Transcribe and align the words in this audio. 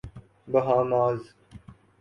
Bahamas 0.47 1.21